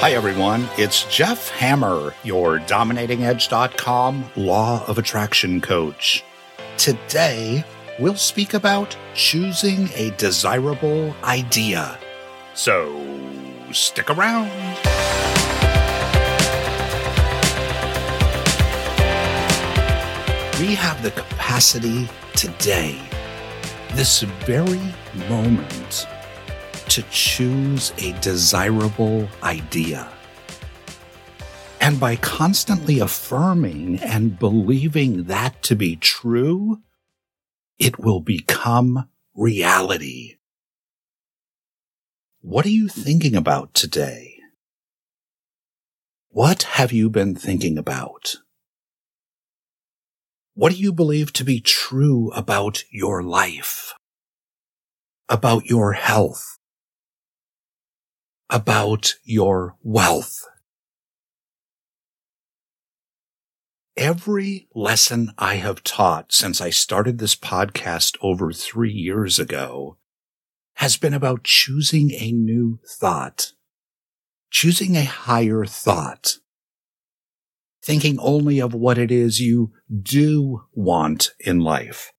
Hi, 0.00 0.12
everyone. 0.12 0.66
It's 0.78 1.04
Jeff 1.14 1.50
Hammer, 1.50 2.14
your 2.24 2.58
dominatingedge.com 2.60 4.30
law 4.34 4.82
of 4.86 4.96
attraction 4.96 5.60
coach. 5.60 6.24
Today, 6.78 7.62
we'll 7.98 8.16
speak 8.16 8.54
about 8.54 8.96
choosing 9.14 9.90
a 9.94 10.08
desirable 10.16 11.14
idea. 11.22 11.98
So, 12.54 12.88
stick 13.72 14.08
around. 14.08 14.48
We 20.58 20.74
have 20.76 21.02
the 21.02 21.10
capacity 21.14 22.08
today, 22.34 22.98
this 23.92 24.22
very 24.22 24.80
moment, 25.28 26.06
to 26.90 27.02
choose 27.10 27.92
a 27.98 28.12
desirable 28.20 29.28
idea. 29.42 30.08
And 31.80 31.98
by 31.98 32.16
constantly 32.16 32.98
affirming 32.98 33.98
and 34.00 34.38
believing 34.38 35.24
that 35.24 35.62
to 35.62 35.74
be 35.74 35.96
true, 35.96 36.82
it 37.78 37.98
will 37.98 38.20
become 38.20 39.08
reality. 39.34 40.36
What 42.42 42.66
are 42.66 42.70
you 42.70 42.88
thinking 42.88 43.34
about 43.34 43.72
today? 43.72 44.36
What 46.28 46.62
have 46.62 46.92
you 46.92 47.08
been 47.08 47.34
thinking 47.34 47.78
about? 47.78 48.36
What 50.54 50.72
do 50.72 50.78
you 50.78 50.92
believe 50.92 51.32
to 51.34 51.44
be 51.44 51.60
true 51.60 52.30
about 52.32 52.84
your 52.90 53.22
life? 53.22 53.94
About 55.28 55.66
your 55.66 55.94
health? 55.94 56.59
About 58.50 59.14
your 59.24 59.76
wealth. 59.82 60.44
Every 63.96 64.68
lesson 64.74 65.32
I 65.38 65.56
have 65.56 65.84
taught 65.84 66.32
since 66.32 66.60
I 66.60 66.70
started 66.70 67.18
this 67.18 67.36
podcast 67.36 68.16
over 68.20 68.52
three 68.52 68.92
years 68.92 69.38
ago 69.38 69.98
has 70.74 70.96
been 70.96 71.14
about 71.14 71.44
choosing 71.44 72.10
a 72.12 72.32
new 72.32 72.80
thought, 72.88 73.52
choosing 74.50 74.96
a 74.96 75.04
higher 75.04 75.64
thought, 75.64 76.38
thinking 77.84 78.18
only 78.18 78.58
of 78.58 78.74
what 78.74 78.98
it 78.98 79.10
is 79.10 79.40
you 79.40 79.72
do 80.02 80.62
want 80.72 81.32
in 81.38 81.60
life. 81.60 82.12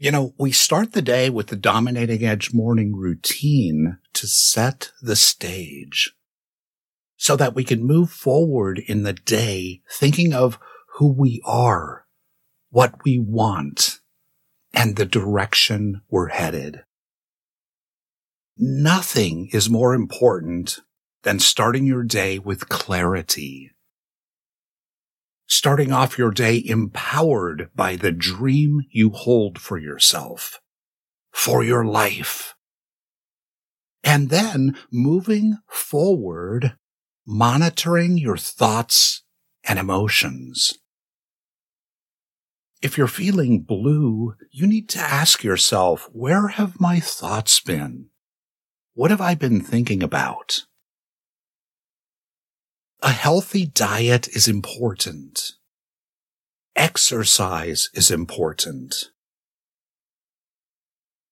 You 0.00 0.12
know, 0.12 0.32
we 0.38 0.52
start 0.52 0.92
the 0.92 1.02
day 1.02 1.28
with 1.28 1.48
the 1.48 1.56
dominating 1.56 2.24
edge 2.24 2.54
morning 2.54 2.94
routine 2.94 3.98
to 4.12 4.28
set 4.28 4.92
the 5.02 5.16
stage 5.16 6.14
so 7.16 7.34
that 7.34 7.56
we 7.56 7.64
can 7.64 7.84
move 7.84 8.08
forward 8.08 8.78
in 8.78 9.02
the 9.02 9.12
day 9.12 9.82
thinking 9.90 10.32
of 10.32 10.60
who 10.94 11.12
we 11.12 11.42
are, 11.44 12.06
what 12.70 12.94
we 13.04 13.18
want, 13.18 13.98
and 14.72 14.94
the 14.94 15.04
direction 15.04 16.02
we're 16.08 16.28
headed. 16.28 16.84
Nothing 18.56 19.48
is 19.52 19.68
more 19.68 19.94
important 19.94 20.78
than 21.24 21.40
starting 21.40 21.86
your 21.86 22.04
day 22.04 22.38
with 22.38 22.68
clarity 22.68 23.72
starting 25.48 25.90
off 25.90 26.18
your 26.18 26.30
day 26.30 26.62
empowered 26.64 27.70
by 27.74 27.96
the 27.96 28.12
dream 28.12 28.82
you 28.90 29.10
hold 29.10 29.58
for 29.58 29.78
yourself, 29.78 30.60
for 31.32 31.64
your 31.64 31.84
life. 31.84 32.54
And 34.04 34.28
then 34.28 34.76
moving 34.92 35.56
forward, 35.66 36.76
monitoring 37.26 38.18
your 38.18 38.36
thoughts 38.36 39.24
and 39.64 39.78
emotions. 39.78 40.74
If 42.80 42.96
you're 42.96 43.08
feeling 43.08 43.62
blue, 43.62 44.34
you 44.52 44.66
need 44.66 44.88
to 44.90 45.00
ask 45.00 45.42
yourself, 45.42 46.08
where 46.12 46.48
have 46.48 46.80
my 46.80 47.00
thoughts 47.00 47.58
been? 47.58 48.10
What 48.94 49.10
have 49.10 49.20
I 49.20 49.34
been 49.34 49.60
thinking 49.60 50.02
about? 50.02 50.64
A 53.00 53.12
healthy 53.12 53.64
diet 53.64 54.26
is 54.26 54.48
important. 54.48 55.52
Exercise 56.74 57.90
is 57.94 58.10
important. 58.10 59.10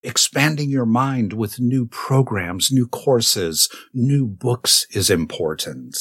Expanding 0.05 0.71
your 0.71 0.87
mind 0.87 1.33
with 1.33 1.59
new 1.59 1.87
programs, 1.87 2.71
new 2.71 2.87
courses, 2.87 3.69
new 3.93 4.29
books 4.29 4.87
is 4.93 5.11
important. 5.11 5.99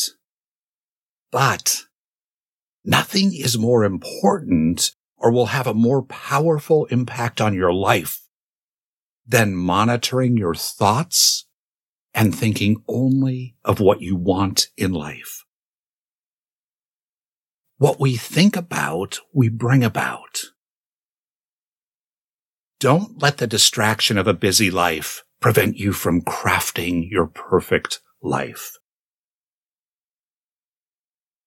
But 1.31 1.86
nothing 2.84 3.34
is 3.34 3.58
more 3.58 3.84
important 3.84 4.92
or 5.18 5.32
will 5.32 5.47
have 5.47 5.66
a 5.66 5.74
more 5.74 6.03
powerful 6.03 6.86
impact 6.92 7.42
on 7.42 7.56
your 7.56 7.74
life 7.74 8.20
than 9.26 9.56
monitoring 9.56 10.38
your 10.38 10.53
thoughts 10.53 11.47
and 12.14 12.36
thinking 12.36 12.84
only 12.88 13.56
of 13.66 13.80
what 13.80 14.02
you 14.02 14.16
want 14.16 14.68
in 14.78 14.92
life. 14.92 15.45
What 17.78 18.00
we 18.00 18.16
think 18.16 18.56
about, 18.56 19.19
we 19.34 19.50
bring 19.50 19.84
about. 19.84 20.44
Don't 22.80 23.22
let 23.22 23.38
the 23.38 23.47
distraction 23.47 24.18
of 24.18 24.28
a 24.28 24.34
busy 24.34 24.72
life 24.72 25.24
prevent 25.41 25.78
you 25.78 25.91
from 25.91 26.22
crafting 26.22 27.09
your 27.09 27.28
perfect 27.28 28.00
life. 28.22 28.78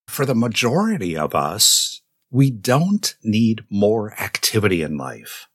For 0.06 0.26
the 0.26 0.34
majority 0.34 1.16
of 1.16 1.34
us, 1.34 2.02
we 2.30 2.50
don't 2.50 3.14
need 3.22 3.64
more 3.70 4.12
activity 4.20 4.82
in 4.82 4.96
life. 4.96 5.48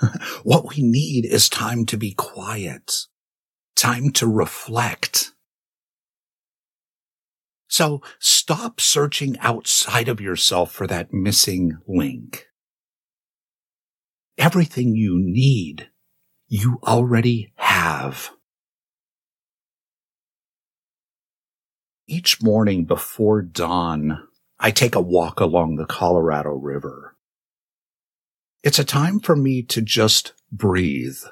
what 0.42 0.68
we 0.68 0.82
need 0.82 1.24
is 1.24 1.48
time 1.48 1.86
to 1.86 1.96
be 1.96 2.12
quiet, 2.12 2.92
time 3.76 4.10
to 4.12 4.26
reflect, 4.26 5.31
so 7.72 8.02
stop 8.18 8.82
searching 8.82 9.38
outside 9.38 10.06
of 10.06 10.20
yourself 10.20 10.70
for 10.70 10.86
that 10.86 11.10
missing 11.10 11.78
link. 11.88 12.48
Everything 14.36 14.94
you 14.94 15.18
need, 15.18 15.88
you 16.48 16.80
already 16.86 17.54
have. 17.56 18.32
Each 22.06 22.42
morning 22.42 22.84
before 22.84 23.40
dawn, 23.40 24.28
I 24.60 24.70
take 24.70 24.94
a 24.94 25.00
walk 25.00 25.40
along 25.40 25.76
the 25.76 25.86
Colorado 25.86 26.50
River. 26.50 27.16
It's 28.62 28.78
a 28.78 28.84
time 28.84 29.18
for 29.18 29.34
me 29.34 29.62
to 29.62 29.80
just 29.80 30.34
breathe. 30.52 31.22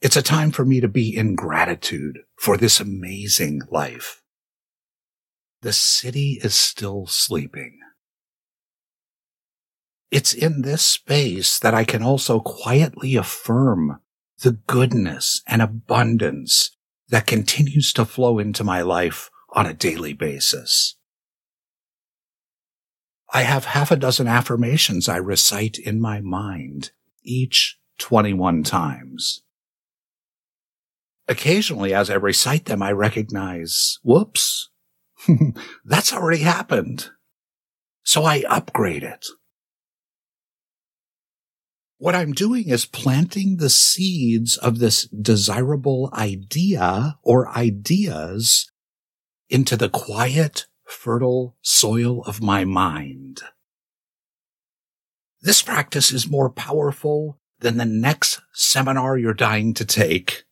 It's 0.00 0.16
a 0.16 0.22
time 0.22 0.50
for 0.50 0.64
me 0.64 0.80
to 0.80 0.88
be 0.88 1.16
in 1.16 1.36
gratitude 1.36 2.18
for 2.36 2.56
this 2.56 2.80
amazing 2.80 3.60
life. 3.70 4.23
The 5.64 5.72
city 5.72 6.38
is 6.42 6.54
still 6.54 7.06
sleeping. 7.06 7.78
It's 10.10 10.34
in 10.34 10.60
this 10.60 10.82
space 10.82 11.58
that 11.58 11.72
I 11.72 11.84
can 11.84 12.02
also 12.02 12.38
quietly 12.38 13.16
affirm 13.16 13.98
the 14.42 14.52
goodness 14.52 15.40
and 15.46 15.62
abundance 15.62 16.76
that 17.08 17.26
continues 17.26 17.94
to 17.94 18.04
flow 18.04 18.38
into 18.38 18.62
my 18.62 18.82
life 18.82 19.30
on 19.54 19.64
a 19.64 19.72
daily 19.72 20.12
basis. 20.12 20.96
I 23.32 23.44
have 23.44 23.64
half 23.64 23.90
a 23.90 23.96
dozen 23.96 24.28
affirmations 24.28 25.08
I 25.08 25.16
recite 25.16 25.78
in 25.78 25.98
my 25.98 26.20
mind, 26.20 26.90
each 27.22 27.78
21 28.00 28.64
times. 28.64 29.40
Occasionally, 31.26 31.94
as 31.94 32.10
I 32.10 32.16
recite 32.16 32.66
them, 32.66 32.82
I 32.82 32.92
recognize, 32.92 33.98
whoops, 34.02 34.68
That's 35.84 36.12
already 36.12 36.42
happened. 36.42 37.10
So 38.04 38.24
I 38.24 38.44
upgrade 38.48 39.02
it. 39.02 39.26
What 41.98 42.14
I'm 42.14 42.32
doing 42.32 42.68
is 42.68 42.86
planting 42.86 43.56
the 43.56 43.70
seeds 43.70 44.58
of 44.58 44.78
this 44.78 45.06
desirable 45.06 46.10
idea 46.12 47.18
or 47.22 47.48
ideas 47.56 48.70
into 49.48 49.76
the 49.76 49.88
quiet, 49.88 50.66
fertile 50.84 51.56
soil 51.62 52.22
of 52.24 52.42
my 52.42 52.64
mind. 52.64 53.42
This 55.40 55.62
practice 55.62 56.12
is 56.12 56.28
more 56.28 56.50
powerful 56.50 57.38
than 57.60 57.76
the 57.76 57.84
next 57.84 58.40
seminar 58.52 59.16
you're 59.16 59.32
dying 59.32 59.72
to 59.74 59.84
take. 59.84 60.44